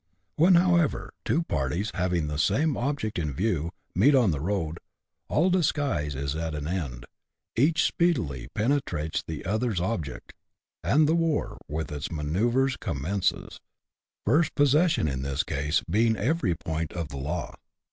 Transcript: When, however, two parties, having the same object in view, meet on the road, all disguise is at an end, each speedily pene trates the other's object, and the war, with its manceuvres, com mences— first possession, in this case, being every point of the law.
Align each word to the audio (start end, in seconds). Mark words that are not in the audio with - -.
When, 0.35 0.55
however, 0.55 1.13
two 1.23 1.43
parties, 1.43 1.91
having 1.93 2.25
the 2.25 2.39
same 2.39 2.75
object 2.75 3.19
in 3.19 3.33
view, 3.35 3.69
meet 3.93 4.15
on 4.15 4.31
the 4.31 4.39
road, 4.39 4.79
all 5.27 5.51
disguise 5.51 6.15
is 6.15 6.35
at 6.35 6.55
an 6.55 6.67
end, 6.67 7.05
each 7.55 7.83
speedily 7.83 8.47
pene 8.55 8.79
trates 8.79 9.23
the 9.23 9.45
other's 9.45 9.79
object, 9.79 10.33
and 10.83 11.07
the 11.07 11.13
war, 11.13 11.59
with 11.67 11.91
its 11.91 12.07
manceuvres, 12.09 12.77
com 12.79 13.01
mences— 13.03 13.59
first 14.25 14.55
possession, 14.55 15.07
in 15.07 15.21
this 15.21 15.43
case, 15.43 15.83
being 15.87 16.15
every 16.15 16.55
point 16.55 16.93
of 16.93 17.09
the 17.09 17.17
law. 17.17 17.53